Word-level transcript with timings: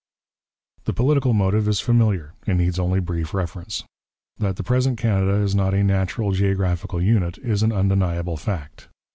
The 0.85 0.93
political 0.93 1.31
motive 1.31 1.67
is 1.67 1.79
familiar 1.79 2.33
and 2.47 2.57
needs 2.57 2.79
only 2.79 2.99
brief 2.99 3.35
reference. 3.35 3.83
That 4.39 4.55
the 4.55 4.63
present 4.63 4.97
Canada 4.97 5.33
is 5.33 5.53
not 5.53 5.75
a 5.75 5.83
natural 5.83 6.31
geographical 6.31 6.99
unit 6.99 7.37
is 7.37 7.61
an 7.61 7.71
undeniable 7.71 8.35
fact. 8.37 8.87